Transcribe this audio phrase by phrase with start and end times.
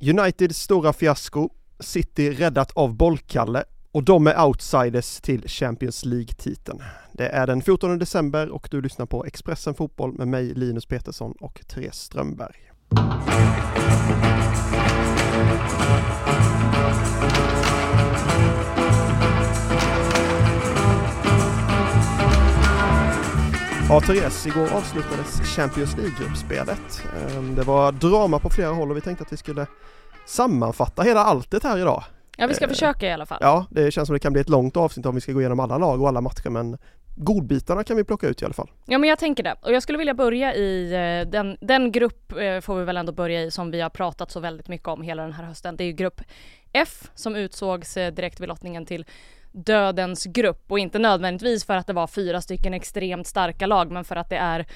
[0.00, 1.50] Uniteds stora fiasko,
[1.80, 6.82] City räddat av bollkalle och de är outsiders till Champions League-titeln.
[7.12, 11.34] Det är den 14 december och du lyssnar på Expressen Fotboll med mig Linus Petersson
[11.40, 12.56] och Therese Strömberg.
[23.88, 27.02] Ja, Therese, igår avslutades Champions League-gruppspelet.
[27.16, 29.66] Ehm, det var drama på flera håll och vi tänkte att vi skulle
[30.26, 32.04] sammanfatta hela alltet här idag.
[32.36, 33.38] Ja, vi ska försöka i alla fall.
[33.40, 35.60] Ja, det känns som det kan bli ett långt avsnitt om vi ska gå igenom
[35.60, 36.78] alla lag och alla matcher, men
[37.16, 38.70] godbitarna kan vi plocka ut i alla fall.
[38.86, 39.54] Ja, men jag tänker det.
[39.62, 43.12] Och jag skulle vilja börja i eh, den, den grupp, eh, får vi väl ändå
[43.12, 45.76] börja i, som vi har pratat så väldigt mycket om hela den här hösten.
[45.76, 46.20] Det är ju grupp
[46.72, 49.04] F som utsågs eh, direkt vid lottningen till
[49.56, 54.04] dödens grupp och inte nödvändigtvis för att det var fyra stycken extremt starka lag men
[54.04, 54.66] för att det är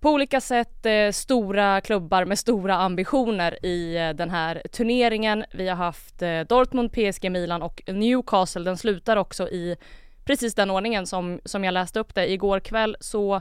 [0.00, 5.44] på olika sätt eh, stora klubbar med stora ambitioner i eh, den här turneringen.
[5.52, 8.62] Vi har haft eh, Dortmund, PSG, Milan och Newcastle.
[8.64, 9.76] Den slutar också i
[10.24, 12.32] precis den ordningen som, som jag läste upp det.
[12.32, 13.40] Igår kväll så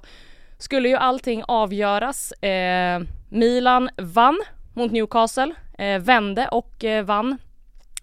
[0.58, 2.32] skulle ju allting avgöras.
[2.32, 4.42] Eh, Milan vann
[4.74, 7.38] mot Newcastle, eh, vände och eh, vann.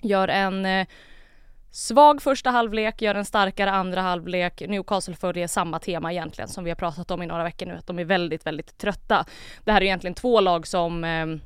[0.03, 0.87] Gör en eh,
[1.71, 4.63] Svag första halvlek, gör en starkare andra halvlek.
[4.69, 7.87] Newcastle följer samma tema egentligen som vi har pratat om i några veckor nu, att
[7.87, 9.27] de är väldigt, väldigt trötta.
[9.65, 11.41] Det här är egentligen två lag som ehm,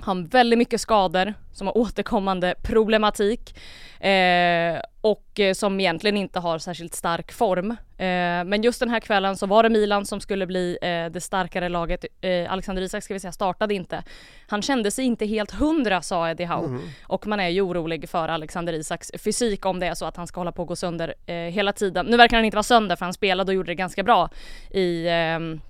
[0.00, 3.58] har väldigt mycket skador, som har återkommande problematik
[4.00, 7.70] eh, och eh, som egentligen inte har särskilt stark form.
[7.70, 11.20] Eh, men just den här kvällen så var det Milan som skulle bli eh, det
[11.20, 12.04] starkare laget.
[12.20, 14.02] Eh, Alexander Isak ska vi säga startade inte.
[14.48, 16.82] Han kände sig inte helt hundra sa Eddie Howe mm.
[17.02, 20.26] och man är ju orolig för Alexander Isaks fysik om det är så att han
[20.26, 22.06] ska hålla på att gå sönder eh, hela tiden.
[22.06, 24.30] Nu verkar han inte vara sönder för han spelade och gjorde det ganska bra
[24.70, 25.60] i ehm,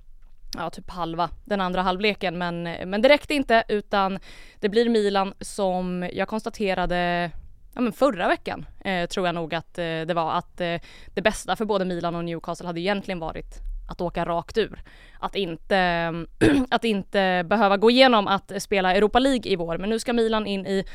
[0.55, 4.19] ja, typ halva den andra halvleken men, men det räckte inte utan
[4.59, 7.31] det blir Milan som jag konstaterade
[7.73, 10.75] ja, men förra veckan eh, tror jag nog att eh, det var att eh,
[11.13, 14.83] det bästa för både Milan och Newcastle hade egentligen varit att åka rakt ur.
[15.19, 16.13] Att inte,
[16.69, 19.77] att inte behöva gå igenom att spela Europa League i vår.
[19.77, 20.85] Men nu ska Milan in i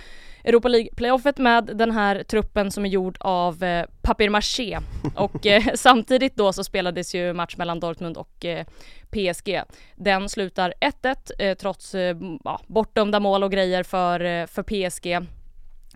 [0.44, 4.78] Europa League-playoffet med den här truppen som är gjord av eh, papier-maché.
[5.16, 8.66] Och eh, samtidigt då så spelades ju match mellan Dortmund och eh,
[9.10, 9.62] PSG.
[9.97, 15.06] Den slutar 1-1 eh, trots eh, ja, bortdömda mål och grejer för, eh, för PSG.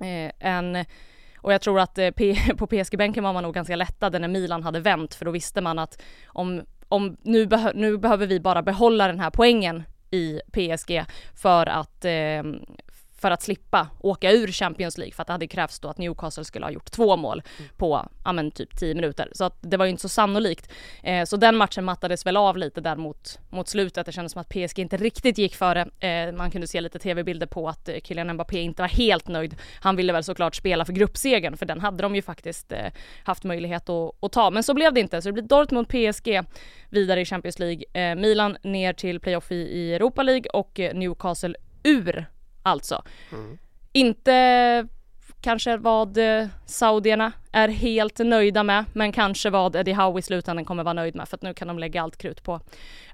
[0.00, 0.84] Eh, en
[1.36, 1.94] och jag tror att
[2.56, 5.78] på PSG-bänken var man nog ganska lättade när Milan hade vänt för då visste man
[5.78, 11.04] att om om nu, beh nu behöver vi bara behålla den här poängen i PSG
[11.34, 12.42] för att eh,
[13.18, 16.44] för att slippa åka ur Champions League för att det hade krävts då att Newcastle
[16.44, 17.70] skulle ha gjort två mål mm.
[17.76, 19.28] på, ja men typ 10 minuter.
[19.32, 20.72] Så att det var ju inte så sannolikt.
[21.02, 24.06] Eh, så den matchen mattades väl av lite där mot, mot slutet.
[24.06, 25.88] Det kändes som att PSG inte riktigt gick före.
[26.00, 29.56] Eh, man kunde se lite tv-bilder på att eh, Kylian Mbappé inte var helt nöjd.
[29.80, 32.86] Han ville väl såklart spela för gruppsegern för den hade de ju faktiskt eh,
[33.24, 34.50] haft möjlighet att, att, ta.
[34.50, 35.22] Men så blev det inte.
[35.22, 36.42] Så det blir Dortmund PSG
[36.90, 37.84] vidare i Champions League.
[37.92, 42.26] Eh, Milan ner till playoff i, i Europa League och eh, Newcastle ur
[42.66, 43.02] alltså.
[43.32, 43.58] Mm.
[43.92, 44.86] Inte
[45.40, 50.64] kanske vad eh, saudierna är helt nöjda med, men kanske vad Eddie Howe i slutändan
[50.64, 52.60] kommer vara nöjd med för att nu kan de lägga allt krut på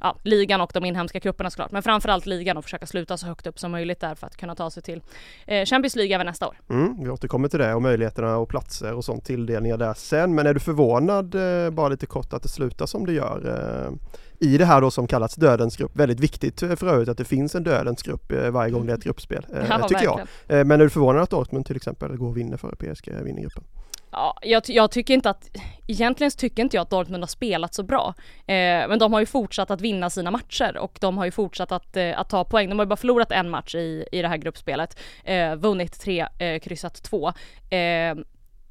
[0.01, 3.47] ja, ligan och de inhemska kupperna såklart, men framförallt ligan och försöka sluta så högt
[3.47, 5.03] upp som möjligt där för att kunna ta sig till
[5.47, 6.57] eh, Champions League även nästa år.
[6.71, 10.47] Mm, vi återkommer till det och möjligheterna och platser och sånt tilldelningar där sen, men
[10.47, 13.49] är du förvånad eh, bara lite kort att det slutar som det gör?
[13.49, 13.93] Eh,
[14.42, 15.97] i det här då som kallas dödens grupp.
[15.97, 18.97] Väldigt viktigt för övrigt att det finns en dödens grupp eh, varje gång det är
[18.97, 20.26] ett gruppspel, eh, ja, tycker verkligen.
[20.48, 20.58] jag.
[20.58, 23.42] Eh, men är du förvånad att Dortmund till exempel går och vinner före PSG, vinner
[23.42, 23.64] gruppen?
[24.10, 25.50] Ja, jag, jag, tycker inte att,
[25.86, 28.14] egentligen tycker inte jag att Dortmund har spelat så bra.
[28.38, 28.54] Eh,
[28.88, 31.97] men de har ju fortsatt att vinna sina matcher och de har ju fortsatt att,
[31.97, 32.69] eh, att ta poäng.
[32.69, 34.98] De har ju bara förlorat en match i, i det här gruppspelet.
[35.24, 37.32] Eh, vunnit tre, eh, kryssat två.
[37.70, 38.14] Eh,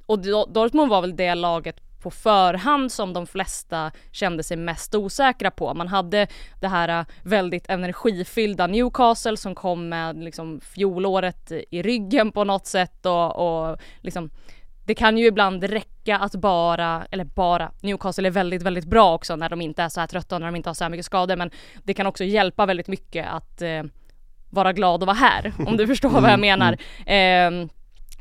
[0.06, 0.20] och
[0.54, 5.74] Dortmund var väl det laget på förhand som de flesta kände sig mest osäkra på.
[5.74, 6.28] Man hade
[6.60, 12.68] det här äh, väldigt energifyllda Newcastle som kom med liksom fjolåret i ryggen på något
[12.68, 14.30] sätt och, och liksom
[14.86, 19.36] det kan ju ibland räcka att bara, eller bara, Newcastle är väldigt, väldigt bra också
[19.36, 21.06] när de inte är så här trötta och när de inte har så här mycket
[21.06, 21.52] skador men
[21.84, 23.84] det kan också hjälpa väldigt mycket att eh,
[24.50, 26.78] vara glad och vara här, om du förstår vad jag mm, menar.
[27.06, 27.68] Eh,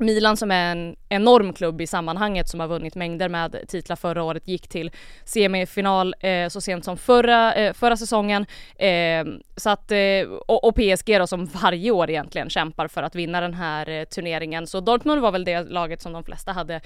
[0.01, 4.23] Milan som är en enorm klubb i sammanhanget som har vunnit mängder med titlar förra
[4.23, 4.91] året gick till
[5.25, 8.47] semifinal eh, så sent som förra, eh, förra säsongen.
[8.77, 9.25] Eh,
[9.57, 13.41] så att, eh, och, och, PSG då som varje år egentligen kämpar för att vinna
[13.41, 14.67] den här eh, turneringen.
[14.67, 16.81] Så Dortmund var väl det laget som de flesta hade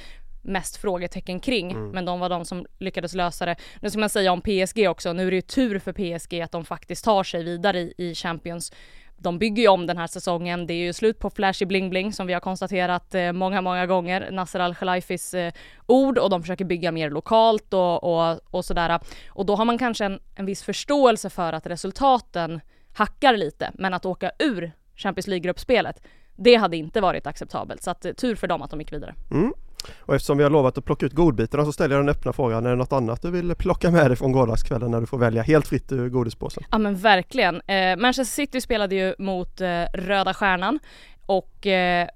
[0.44, 1.90] mest frågetecken kring, mm.
[1.90, 3.56] men de var de som lyckades lösa det.
[3.80, 6.52] Nu ska man säga om PSG också, nu är det ju tur för PSG att
[6.52, 8.72] de faktiskt tar sig vidare i, i Champions
[9.16, 10.66] de bygger ju om den här säsongen.
[10.66, 13.86] Det är ju slut på flashy bling bling som vi har konstaterat eh, många, många
[13.86, 14.30] gånger.
[14.30, 15.52] Nasser Al-Khelaifis eh,
[15.86, 19.00] ord och de försöker bygga mer lokalt och, och, och sådär.
[19.28, 22.60] Och då har man kanske en, en viss förståelse för att resultaten
[22.94, 26.02] hackar lite, men att åka ur Champions League-gruppspelet,
[26.36, 27.82] det hade inte varit acceptabelt.
[27.82, 29.14] Så att, eh, tur för dem att de gick vidare.
[29.30, 29.52] Mm.
[29.98, 32.66] Och eftersom vi har lovat att plocka ut godbitarna så ställer jag den öppna frågan.
[32.66, 35.42] Är det något annat du vill plocka med dig från gårdagskvällen när du får välja
[35.42, 36.64] helt fritt ur godispåsen?
[36.70, 37.60] Ja men verkligen.
[37.66, 40.78] Eh, Manchester City spelade ju mot eh, Röda Stjärnan
[41.26, 42.08] och eh,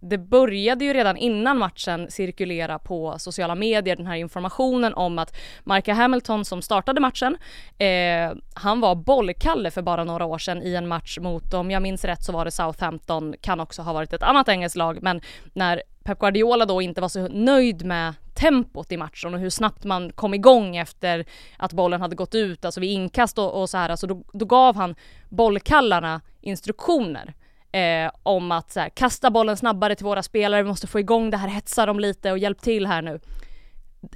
[0.00, 5.36] det, började ju redan innan matchen cirkulera på sociala medier den här informationen om att
[5.64, 7.36] Micah Hamilton som startade matchen,
[7.78, 11.82] eh, han var bollkalle för bara några år sedan i en match mot, om jag
[11.82, 15.20] minns rätt så var det Southampton, kan också ha varit ett annat engelskt lag, men
[15.52, 19.84] när Pep Guardiola då inte var så nöjd med tempot i matchen och hur snabbt
[19.84, 21.26] man kom igång efter
[21.56, 24.44] att bollen hade gått ut, alltså vid inkast och, och så här, alltså då, då
[24.44, 24.94] gav han
[25.28, 27.34] bollkallarna instruktioner
[27.72, 31.30] eh, om att så här, kasta bollen snabbare till våra spelare, vi måste få igång
[31.30, 33.20] det här, hetsa dem lite och hjälp till här nu.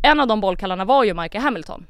[0.02, 1.86] En av de bollkallarna var ju Michael Hamilton.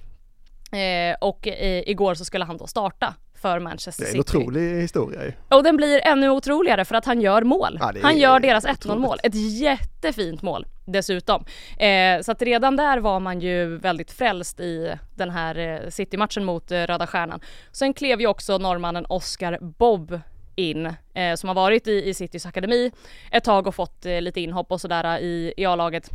[0.73, 4.05] Eh, och eh, igår så skulle han då starta för Manchester City.
[4.05, 5.33] Det är en otrolig historia ju.
[5.49, 7.79] Och den blir ännu otroligare för att han gör mål.
[7.81, 9.19] Ja, han gör deras 1-0 mål.
[9.23, 11.45] Ett jättefint mål dessutom.
[11.79, 16.45] Eh, så att redan där var man ju väldigt frälst i den här eh, City-matchen
[16.45, 17.41] mot eh, Röda Stjärnan.
[17.73, 20.21] Sen klev ju också norrmannen Oscar Bob
[20.55, 22.93] in, eh, som har varit i, i Citys akademi
[23.31, 26.11] ett tag och fått eh, lite inhopp och sådär eh, i, i A-laget.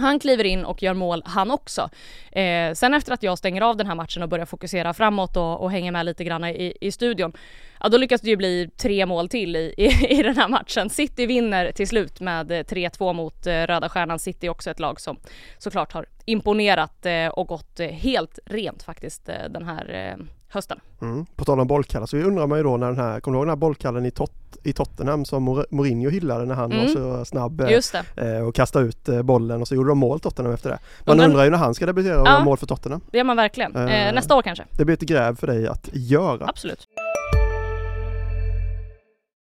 [0.00, 1.90] Han kliver in och gör mål han också.
[2.32, 5.60] Eh, sen efter att jag stänger av den här matchen och börjar fokusera framåt och,
[5.60, 7.32] och hänger med lite grann i, i studion,
[7.80, 9.86] ja då lyckas det ju bli tre mål till i, i,
[10.18, 10.90] i den här matchen.
[10.90, 14.18] City vinner till slut med eh, 3-2 mot eh, Röda Stjärnan.
[14.18, 15.18] City är också ett lag som
[15.58, 20.80] såklart har imponerat eh, och gått eh, helt rent faktiskt eh, den här eh, hösten.
[21.02, 21.26] Mm.
[21.36, 23.46] På tal om bollkallar så undrar man ju då när den här, kommer du ihåg
[23.46, 24.32] den här bollkallen i, tot,
[24.62, 26.86] i Tottenham som Mourinho hyllade när han mm.
[26.86, 30.54] var så snabb eh, och kastade ut eh, bollen och så gjorde de mål Tottenham
[30.54, 30.78] efter det.
[31.04, 33.00] Man undrar, undrar ju när han ska debutera och ja, göra mål för Tottenham.
[33.10, 33.76] Det gör man verkligen.
[33.76, 34.64] Eh, nästa år kanske.
[34.70, 36.46] Det blir ett gräv för dig att göra.
[36.46, 36.88] Absolut.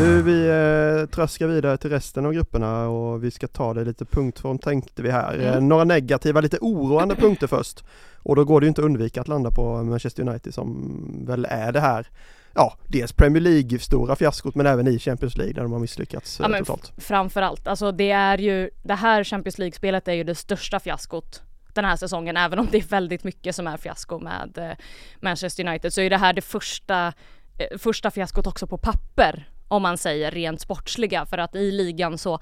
[0.00, 4.04] Du, vi eh, tröskar vidare till resten av grupperna och vi ska ta det lite
[4.04, 5.34] punktform tänkte vi här.
[5.34, 5.46] Mm.
[5.46, 7.84] Eh, några negativa, lite oroande punkter först.
[8.16, 11.46] Och då går det ju inte att undvika att landa på Manchester United som väl
[11.50, 12.06] är det här
[12.54, 16.40] ja, dels Premier League stora fiaskot men även i Champions League där de har misslyckats
[16.42, 16.92] ja, totalt.
[16.98, 21.42] Framförallt, alltså det är ju, det här Champions League-spelet är ju det största fiaskot
[21.74, 24.76] den här säsongen, även om det är väldigt mycket som är fiasko med eh,
[25.20, 27.12] Manchester United, så är det här det första,
[27.58, 32.18] eh, första fiaskot också på papper om man säger rent sportsliga för att i ligan
[32.18, 32.38] så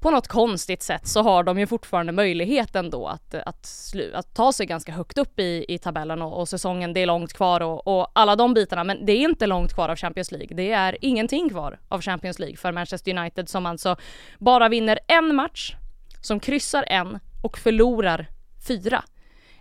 [0.00, 4.52] på något konstigt sätt så har de ju fortfarande möjligheten då att, att, att ta
[4.52, 7.88] sig ganska högt upp i, i tabellen och, och säsongen, det är långt kvar och,
[7.88, 10.56] och, alla de bitarna, men det är inte långt kvar av Champions League.
[10.56, 13.96] Det är ingenting kvar av Champions League för Manchester United som alltså
[14.38, 15.74] bara vinner en match,
[16.20, 18.26] som kryssar en och förlorar
[18.68, 19.04] fyra.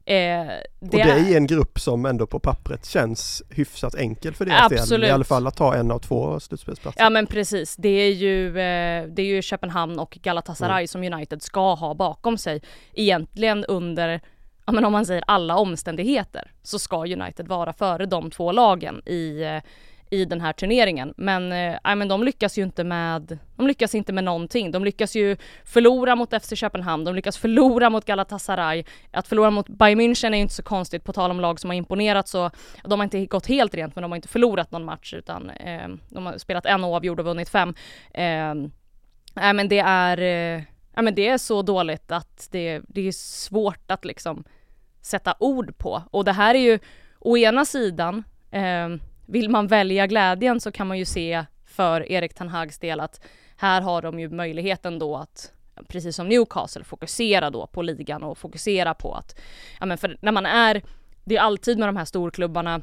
[0.06, 4.46] Eh, det och det är en grupp som ändå på pappret känns hyfsat enkel för
[4.46, 5.02] deras absolut.
[5.02, 5.10] del.
[5.10, 7.04] I alla fall att ta en av två slutspelsplatser.
[7.04, 7.76] Ja men precis.
[7.76, 10.88] Det är ju, eh, det är ju Köpenhamn och Galatasaray mm.
[10.88, 12.62] som United ska ha bakom sig.
[12.94, 14.22] Egentligen under
[14.66, 19.02] ja men om man säger alla omständigheter så ska United vara före de två lagen
[19.06, 19.62] i eh,
[20.12, 21.14] i den här turneringen.
[21.18, 24.72] Men, eh, men de lyckas ju inte med, de lyckas inte med någonting.
[24.72, 28.84] De lyckas ju förlora mot FC Köpenhamn, de lyckas förlora mot Galatasaray.
[29.12, 31.70] Att förlora mot Bayern München är ju inte så konstigt, på tal om lag som
[31.70, 32.52] har imponerat så,
[32.84, 35.88] de har inte gått helt rent men de har inte förlorat någon match utan eh,
[36.10, 37.74] de har spelat en oavgjord och vunnit fem.
[38.14, 38.56] Eh,
[39.54, 40.18] men det är,
[40.58, 40.64] eh,
[41.04, 44.44] men det är så dåligt att det, det är svårt att liksom
[45.02, 46.04] sätta ord på.
[46.12, 46.80] Och det här är ju
[47.20, 48.90] å ena sidan eh,
[49.32, 53.22] vill man välja glädjen så kan man ju se för Erik Ten Hags del att
[53.56, 55.52] här har de ju möjligheten då att
[55.88, 59.40] precis som Newcastle fokusera då på ligan och fokusera på att
[59.80, 60.82] ja men för när man är
[61.24, 62.82] det är alltid med de här storklubbarna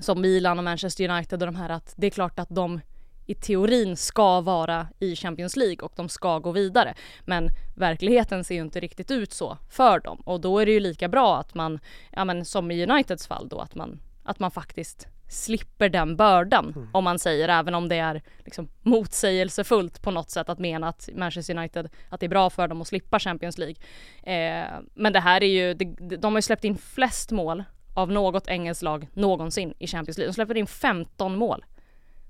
[0.00, 2.80] som Milan och Manchester United och de här att det är klart att de
[3.26, 6.94] i teorin ska vara i Champions League och de ska gå vidare.
[7.24, 10.80] Men verkligheten ser ju inte riktigt ut så för dem och då är det ju
[10.80, 11.78] lika bra att man,
[12.10, 16.72] ja men som i Uniteds fall då, att man, att man faktiskt slipper den bördan
[16.76, 16.88] Mm.
[16.92, 21.08] om man säger även om det är liksom motsägelsefullt på något sätt att mena att
[21.14, 23.76] Manchester United att det är bra för dem att slippa Champions League.
[24.22, 25.84] Eh, men det här är ju, det,
[26.16, 30.28] de har ju släppt in flest mål av något engelskt lag någonsin i Champions League.
[30.30, 31.64] De släpper in 15 mål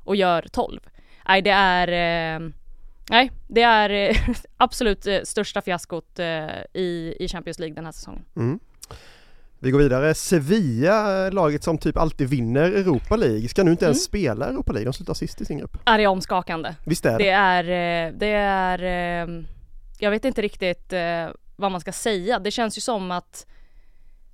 [0.04, 0.80] och gör 12.
[1.28, 1.88] Nej det är
[2.36, 2.48] eh,
[3.10, 4.16] Nej, det är eh,
[4.56, 8.24] absolut eh, största fiaskot eh, i, i Champions League den här säsongen.
[8.36, 8.60] Mm.
[9.62, 10.14] Vi går vidare.
[10.14, 14.04] Sevilla, laget som typ alltid vinner Europa League, ska nu inte ens Mm.
[14.04, 14.84] spela Europa League.
[14.84, 15.76] De slutar sist i sin grupp.
[15.84, 16.74] Är det omskakande?
[16.84, 17.24] Visst är det?
[17.24, 18.82] Det är, eh, det är,
[19.28, 19.42] eh,
[19.98, 21.26] jag vet inte riktigt eh,
[21.56, 22.38] vad man ska säga.
[22.38, 23.46] Det känns ju som att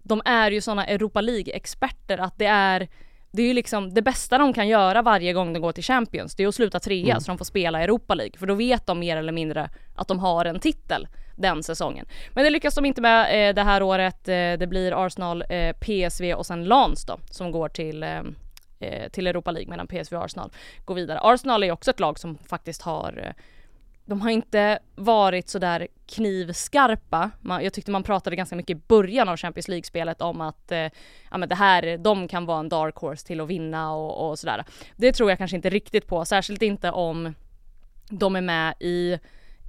[0.02, 2.88] de är ju sådana Europa League-experter att det är
[3.30, 6.34] det är ju liksom det bästa de kan göra varje gång de går till Champions,
[6.34, 7.20] det är att sluta trea Mm.
[7.20, 8.38] så de får spela Europa League.
[8.38, 12.06] För då vet de mer eller mindre att de har en titel den säsongen.
[12.34, 14.28] Men det lyckas de inte med eh, det här året.
[14.28, 18.20] Eh, det blir Arsenal, eh, PSV och sen Lans då som går till eh,
[18.80, 20.50] eh till Europa League medan PSV och Arsenal
[20.84, 21.20] går vidare.
[21.22, 23.42] Arsenal är också ett lag som faktiskt har eh,
[24.06, 27.30] de har inte varit sådär knivskarpa.
[27.40, 30.88] Man, jag tyckte man pratade ganska mycket i början av Champions League-spelet om att eh,
[31.30, 34.38] ja, men det här, de kan vara en dark horse till att vinna och, och
[34.38, 34.64] sådär.
[34.96, 37.34] Det tror jag kanske inte riktigt på, särskilt inte om
[38.10, 39.18] de är med i,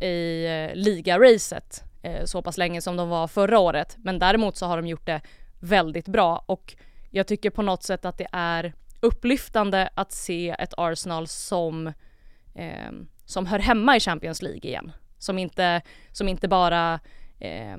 [0.02, 3.98] i eh, ligaracet eh, så pass länge som de var förra året.
[3.98, 5.22] Men däremot så har de gjort det
[5.60, 6.76] väldigt bra och
[7.10, 11.88] jag tycker på något sätt att det är upplyftande att se ett Arsenal som
[12.56, 12.92] eh,
[13.28, 14.92] som hör hemma i Champions League igen.
[15.18, 17.00] Som inte, som inte bara
[17.40, 17.78] eh,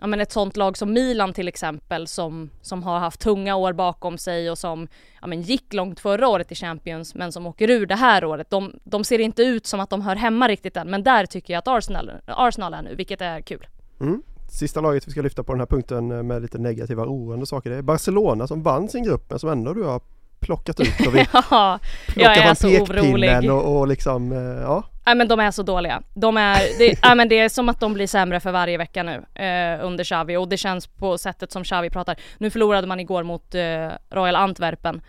[0.00, 3.72] ja men ett sånt lag som Milan till exempel som, som har haft tunga år
[3.72, 4.88] bakom sig och som
[5.20, 8.50] ja men gick långt förra året i Champions men som åker ur det här året.
[8.50, 11.52] De, de ser inte ut som att de hör hemma riktigt än men där tycker
[11.54, 13.66] jag att Arsenal, Arsenal är nu vilket är kul.
[14.00, 14.22] Mm.
[14.50, 17.76] Sista laget vi ska lyfta på den här punkten med lite negativa oroande saker det
[17.76, 20.00] är Barcelona som vann sin grupp men som ändå du har
[20.40, 21.18] plockat ut och vi
[21.50, 24.84] Ja, plockar fram så pekpinnen och, och liksom eh, ja.
[25.06, 26.02] Nej men de är så dåliga.
[26.14, 29.02] De är, det, nej, men det är som att de blir sämre för varje vecka
[29.02, 32.16] nu eh, under Xavi och det känns på sättet som Xavi pratar.
[32.38, 35.00] Nu förlorade man igår mot eh, Royal Antwerpen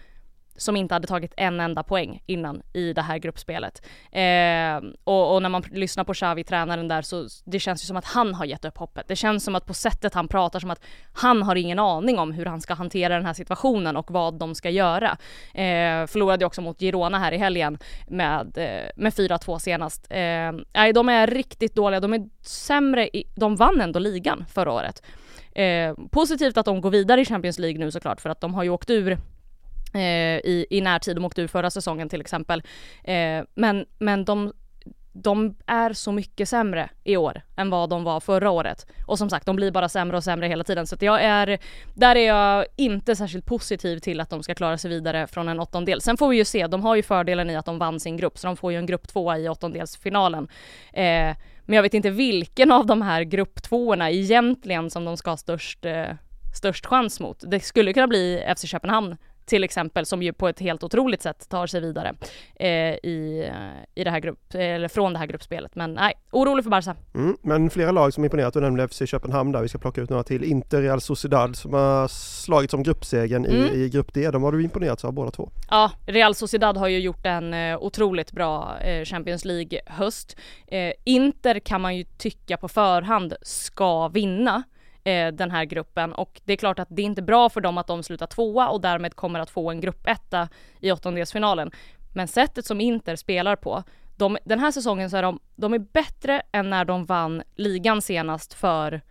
[0.60, 3.86] som inte hade tagit en enda poäng innan i det här gruppspelet.
[4.12, 7.98] Eh, och, och när man lyssnar på Xavi, tränaren där, så det känns ju som
[7.98, 9.08] att han har gett upp hoppet.
[9.08, 12.32] Det känns som att på sättet han pratar som att han har ingen aning om
[12.32, 15.18] hur han ska hantera den här situationen och vad de ska göra.
[15.54, 20.08] Eh, förlorade också mot Girona här i helgen med, eh, med 4-2 senast.
[20.10, 22.00] Eh, nej, de är riktigt dåliga.
[22.00, 25.02] De är sämre i, de vann ändå ligan förra året.
[25.52, 28.64] Eh, positivt att de går vidare i Champions League nu såklart för att de har
[28.64, 29.18] ju åkt ur
[29.94, 30.02] Eh,
[30.44, 31.16] i, i närtid.
[31.16, 32.64] De åkte ur förra säsongen till exempel.
[33.04, 34.54] Eh, men men de,
[35.14, 38.88] de är så mycket sämre i år än vad de var förra året.
[39.08, 40.88] Och som sagt, de blir bara sämre och sämre hela tiden.
[40.88, 41.60] Så att jag är,
[41.94, 45.60] där är jag inte särskilt positiv till att de ska klara sig vidare från en
[45.60, 46.02] åttondel.
[46.02, 48.38] Sen får vi ju se, de har ju fördelen i att de vann sin grupp,
[48.38, 50.48] så de får ju en grupp tvåa i åttondelsfinalen.
[50.94, 55.38] Eh, men jag vet inte vilken av de här grupptvåorna egentligen som de ska ha
[55.38, 56.10] störst, eh,
[56.56, 57.44] störst chans mot.
[57.48, 59.18] Det skulle kunna bli FC Köpenhamn
[59.50, 62.14] till exempel som ju på ett helt otroligt sätt tar sig vidare
[62.56, 63.52] eh, i,
[63.96, 65.76] i det här grupp, eller från det här gruppspelet.
[65.76, 66.96] Men nej, orolig för Barca.
[67.16, 67.38] Mm.
[67.42, 70.24] Men flera lag som imponerat, du nämnde FC Köpenhamn där, vi ska plocka ut några
[70.24, 70.44] till.
[70.44, 73.56] Inter, Real Sociedad som har slagit som gruppsegern Mm.
[73.76, 74.30] i, i grupp D.
[74.32, 75.50] De har du imponerats av båda två.
[75.70, 80.38] Ja, Real Sociedad har ju gjort en eh, otroligt bra eh, Champions League-höst.
[80.68, 84.64] Eh, Inter kan man ju tycka på förhand ska vinna
[85.10, 87.78] eh, den här gruppen och det är klart att det är inte bra för dem
[87.78, 90.50] att de slutar tvåa och därmed kommer att få en gruppetta
[90.80, 91.72] i åttondelsfinalen.
[92.14, 93.84] Men sättet som Inter spelar på,
[94.16, 98.02] de, den här säsongen så är de, de är bättre än när de vann ligan
[98.02, 99.02] senast för,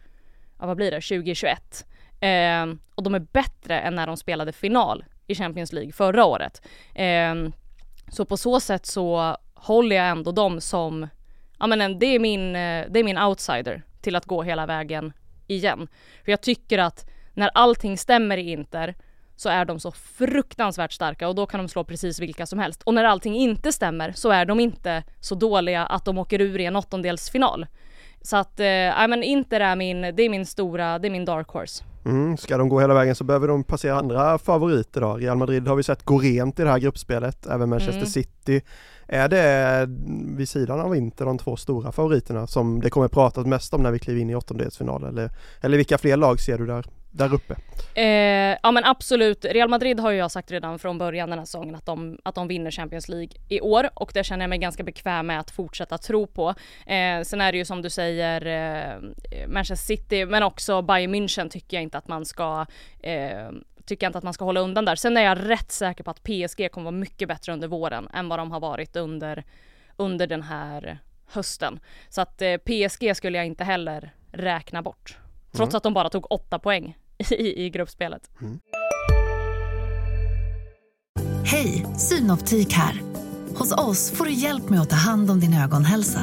[0.59, 1.87] ja vad blir det, 2021.
[2.21, 6.63] Eh, och de är bättre än när de spelade final i Champions League förra året.
[6.95, 7.35] Eh,
[8.09, 11.09] så på så sätt så håller jag ändå dem som,
[11.59, 15.13] ja men det är min, eh, det är min outsider till att gå hela vägen
[15.49, 15.89] igen.
[16.25, 18.95] För jag tycker att när allting stämmer i Inter
[19.37, 22.83] så är de så fruktansvärt starka och då kan de slå precis vilka som helst.
[22.83, 26.59] Och när allting inte stämmer så är de inte så dåliga att de åker ur
[26.61, 27.67] i en åttondelsfinal.
[28.23, 31.25] Så att, eh, ja men Inter är min, det är min stora, det är min
[31.25, 31.85] dark horse.
[32.05, 32.37] Mm.
[32.37, 35.15] Ska de gå hela vägen så behöver de passera andra favoriter då.
[35.17, 38.07] Real Madrid har vi sett gå rent i det här gruppspelet, även Manchester Mm.
[38.07, 38.63] City.
[39.11, 39.87] Är det
[40.37, 43.91] vid sidan av Inter de två stora favoriterna som det kommer pratas mest om när
[43.91, 45.05] vi kliver in i åttondelsfinal?
[45.05, 47.57] Eller, eller vilka fler lag ser du där, där uppe?
[47.95, 51.47] Eh, ja men absolut, Real Madrid har ju jag sagt redan från början den här
[51.47, 54.59] säsongen att de, att de vinner Champions League i år och det känner jag mig
[54.59, 56.49] ganska bekväm med att fortsätta tro på.
[56.87, 61.49] Eh, sen är det ju som du säger eh, Manchester City men också Bayern München
[61.49, 62.67] tycker jag inte att man ska
[63.01, 63.49] eh,
[63.89, 64.97] tycker jag inte att man ska hålla undan där.
[64.97, 68.29] Sen är jag rätt säker på att PSG kommer vara mycket bättre under våren än
[68.29, 69.45] vad de har varit under,
[69.97, 71.81] under den här hösten.
[72.09, 75.17] Så att eh, PSG skulle jag inte heller räkna bort.
[75.53, 75.77] Trots mm.
[75.77, 76.97] att de bara tog åtta poäng
[77.31, 78.31] i, i gruppspelet.
[78.41, 78.61] Mm.
[81.45, 83.03] Hej, Synoptik här.
[83.55, 86.21] Hos oss får du hjälp med att ta hand om din ögonhälsa.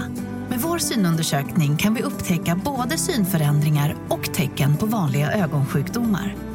[0.50, 6.55] Med vår synundersökning kan vi upptäcka både synförändringar och tecken på vanliga ögonsjukdomar.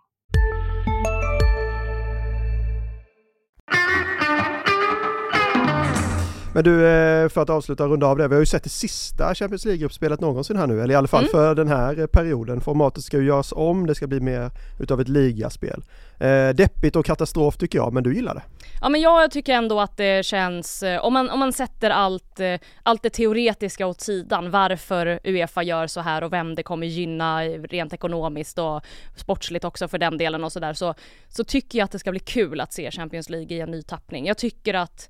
[6.53, 8.27] Men du, eh, för att avsluta och runda av det.
[8.27, 11.23] Vi har ju sett det sista Champions League-gruppspelet någonsin här nu, eller i alla fall
[11.23, 11.31] mm.
[11.31, 12.61] för den här eh, perioden.
[12.61, 15.83] Formatet ska ju göras om, det ska bli mer utav ett ligaspel.
[16.19, 18.41] Eh, deppigt och katastrof tycker jag, men du gillar det?
[18.81, 22.39] Ja men jag tycker ändå att det känns, om man, om man sätter allt,
[22.83, 27.43] allt det teoretiska åt sidan, varför Uefa gör så här och vem det kommer gynna
[27.43, 28.81] rent ekonomiskt och
[29.15, 30.93] sportsligt också för den delen och sådär, så,
[31.29, 33.81] så tycker jag att det ska bli kul att se Champions League i en ny
[33.81, 34.25] tappning.
[34.25, 35.09] Jag tycker att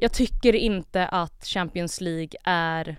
[0.00, 2.96] jag tycker inte att Champions League är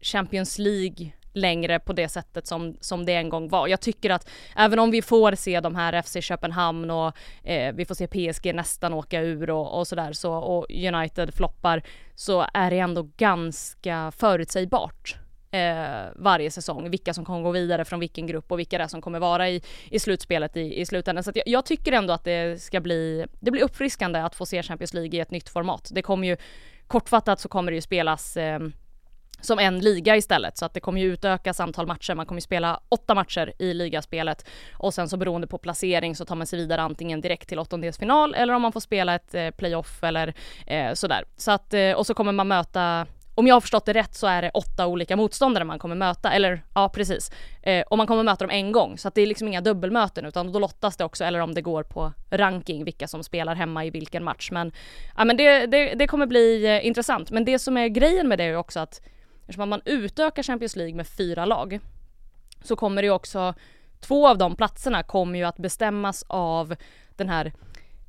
[0.00, 3.68] Champions League längre på det sättet som, som det en gång var.
[3.68, 7.84] Jag tycker att även om vi får se de här FC Köpenhamn och eh, vi
[7.84, 11.82] får se PSG nästan åka ur och, och sådär så och United floppar
[12.14, 15.16] så är det ändå ganska förutsägbart
[15.50, 18.88] eh, varje säsong, vilka som kommer gå vidare från vilken grupp och vilka det är
[18.88, 21.24] som kommer vara i, i slutspelet i, i slutändan.
[21.24, 24.62] Så jag, jag, tycker ändå att det ska bli, det blir uppfriskande att få se
[24.62, 25.90] Champions League i ett nytt format.
[25.92, 26.36] Det kommer ju,
[26.86, 28.58] kortfattat så kommer det ju spelas eh,
[29.40, 32.14] som en liga istället så att det kommer ju utökas antal matcher.
[32.14, 36.24] Man kommer ju spela åtta matcher i ligaspelet och sen så beroende på placering så
[36.24, 39.50] tar man sig vidare antingen direkt till åttondelsfinal eller om man får spela ett eh,
[39.50, 40.34] playoff eller
[40.66, 41.24] eh, sådär.
[41.36, 43.06] Så att, eh, och så kommer man möta
[43.38, 46.32] om jag har förstått det rätt så är det åtta olika motståndare man kommer möta,
[46.32, 47.30] eller ja precis.
[47.62, 50.24] Eh, och man kommer möta dem en gång, så att det är liksom inga dubbelmöten
[50.24, 53.84] utan då lottas det också, eller om det går på ranking, vilka som spelar hemma
[53.84, 54.50] i vilken match.
[54.50, 54.72] Men,
[55.16, 57.30] ja, men det, det, det kommer bli eh, intressant.
[57.30, 59.00] Men det som är grejen med det är också att
[59.40, 61.80] eftersom man utökar Champions League med fyra lag
[62.62, 63.54] så kommer det ju också,
[64.00, 66.74] två av de platserna kommer ju att bestämmas av
[67.16, 67.52] den här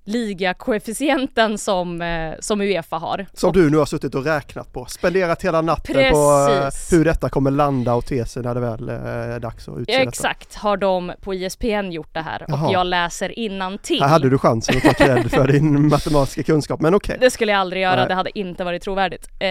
[0.09, 3.25] ligakoefficienten som, eh, som Uefa har.
[3.33, 6.11] Som du nu har suttit och räknat på, spenderat hela natten precis.
[6.11, 9.67] på eh, hur detta kommer landa och te sig när det väl eh, är dags
[9.67, 10.59] att utse Exakt, detta.
[10.59, 12.67] har de på ISPN gjort det här Jaha.
[12.67, 13.29] och jag läser
[13.77, 14.01] till.
[14.01, 17.15] Här hade du chansen att ta cred för din matematiska kunskap, men okej.
[17.15, 17.25] Okay.
[17.27, 18.07] Det skulle jag aldrig göra, Nej.
[18.07, 19.27] det hade inte varit trovärdigt.
[19.39, 19.47] Eh,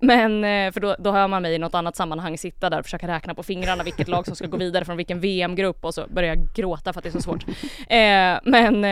[0.00, 2.84] men, eh, för då, då hör man mig i något annat sammanhang sitta där och
[2.84, 6.06] försöka räkna på fingrarna vilket lag som ska gå vidare från vilken VM-grupp och så
[6.08, 7.44] börjar jag gråta för att det är så svårt.
[7.88, 8.84] Eh, men,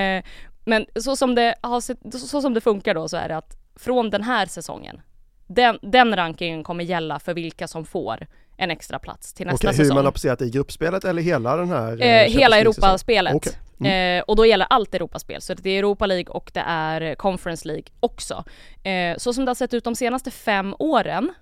[0.70, 3.56] men så som, det har sett, så som det funkar då så är det att
[3.76, 5.00] från den här säsongen,
[5.46, 9.76] den, den rankingen kommer gälla för vilka som får en extra plats till nästa okay,
[9.76, 9.90] säsong.
[9.90, 12.02] Hur man har placerat i gruppspelet eller hela den här?
[12.02, 13.34] Eh, eh hela Europaspelet.
[13.34, 13.52] Okay.
[13.80, 14.18] Mm.
[14.18, 17.68] Eh, och då gäller allt Europaspel, så det är Europa League och det är Conference
[17.68, 18.44] League också.
[18.82, 21.32] Eh, så som det har sett ut de senaste fem åren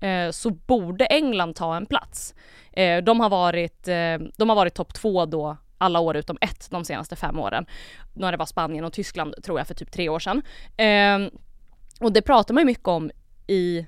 [0.00, 2.34] eh, så borde England ta en plats.
[2.72, 3.84] Eh, de har varit,
[4.36, 7.66] de har varit topp två då alla år utom ett de senaste fem åren.
[8.12, 10.42] När det var Spanien och Tyskland tror jag för typ tre år sedan.
[10.76, 11.32] Eh,
[12.00, 13.10] och det pratar man ju mycket om
[13.46, 13.78] i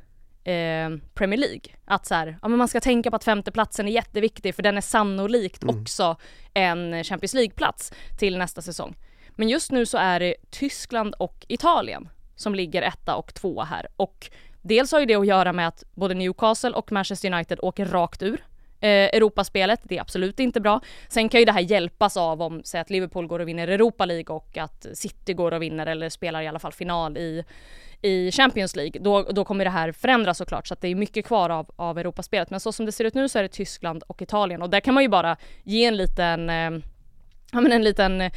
[0.45, 1.73] eh, Premier League.
[1.85, 4.77] Att så här, ja, men man ska tänka på att femteplatsen är jätteviktig för den
[4.77, 5.81] är sannolikt mm.
[5.81, 6.17] också
[6.55, 8.97] en Champions League-plats till nästa säsong.
[9.31, 13.87] Men just nu så är det Tyskland och Italien som ligger etta och tvåa här
[13.97, 14.31] och
[14.63, 18.23] dels har ju det att göra med att både Newcastle och Manchester United åker rakt
[18.23, 18.45] ur
[18.87, 19.81] eh, Europaspelet.
[19.83, 20.81] Det är absolut inte bra.
[21.09, 24.05] Sen kan ju det här hjälpas av om, säg att Liverpool går och vinner Europa
[24.05, 27.45] League och att City går och vinner eller spelar i alla fall final i
[28.03, 31.27] i Champions League, då, då kommer det här förändras såklart så att det är mycket
[31.27, 32.51] kvar av, av Europaspelet.
[32.51, 34.81] Men så som det ser ut nu så är det Tyskland och Italien och där
[34.81, 36.71] kan man ju bara ge en liten eh,
[37.53, 38.31] ja men en liten eh,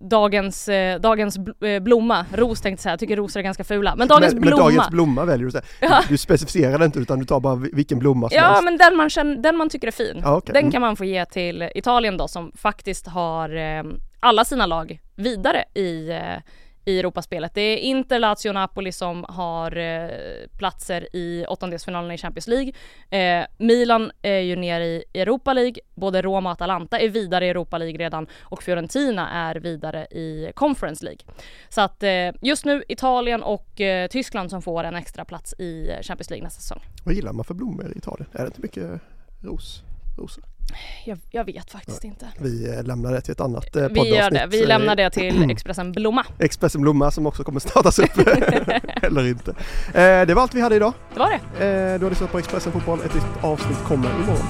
[0.00, 3.96] dagens, eh, dagens eh, blomma, ros tänkte jag säga, jag tycker rosor är ganska fula.
[3.96, 4.56] Men dagens men, blomma.
[4.56, 5.64] Men dagens blomma väljer du säga.
[5.80, 6.02] Ja.
[6.08, 8.64] Du specificerar inte utan du tar bara vilken blomma som Ja helst.
[8.64, 10.22] men den man, känner, den man tycker är fin.
[10.24, 10.52] Ah, okay.
[10.52, 10.72] Den mm.
[10.72, 13.82] kan man få ge till Italien då som faktiskt har eh,
[14.20, 16.42] alla sina lag vidare i eh,
[16.88, 17.54] i Europaspelet.
[17.54, 20.08] Det är Inter, Lazio och Napoli som har eh,
[20.56, 22.72] platser i åttondelsfinalerna i Champions League.
[23.10, 27.48] Eh, Milan är ju nere i Europa League, både Roma och Atalanta är vidare i
[27.48, 31.20] Europa League redan och Fiorentina är vidare i Conference League.
[31.68, 35.98] Så att eh, just nu Italien och eh, Tyskland som får en extra plats i
[36.02, 36.80] Champions League nästa säsong.
[37.04, 38.30] Vad gillar man för blommor i Italien?
[38.32, 39.00] Är det inte mycket
[39.42, 39.82] ros?
[40.18, 40.57] Rosor?
[41.04, 42.26] Jag, jag vet faktiskt inte.
[42.38, 44.04] Vi eh, lämnar det till ett annat eh, poddavsnitt.
[44.04, 44.46] Vi gör det.
[44.50, 46.24] Vi Eh, lämnar det till Expressen Blomma.
[46.38, 48.18] Expressen Blomma som också kommer startas upp.
[49.02, 49.50] Eller inte.
[49.50, 50.92] Eh, det var allt vi hade idag.
[51.14, 51.66] Det var det.
[51.66, 52.98] Eh, du har lyssnat på Expressen Fotboll.
[53.00, 54.46] Ett nytt avsnitt kommer imorgon.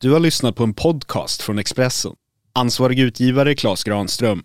[0.00, 2.12] Du har lyssnat på en podcast från Expressen.
[2.54, 4.42] Ansvarig utgivare Klas Granström